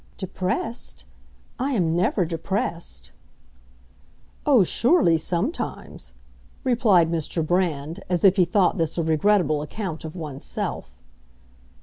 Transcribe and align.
"Depressed? 0.17 1.05
I 1.59 1.73
am 1.73 1.95
never 1.95 2.25
depressed." 2.25 3.11
"Oh, 4.47 4.63
surely, 4.63 5.19
sometimes," 5.19 6.13
replied 6.63 7.11
Mr. 7.11 7.45
Brand, 7.45 8.03
as 8.09 8.23
if 8.23 8.37
he 8.37 8.45
thought 8.45 8.79
this 8.79 8.97
a 8.97 9.03
regrettable 9.03 9.61
account 9.61 10.03
of 10.03 10.15
one's 10.15 10.43
self. 10.43 10.97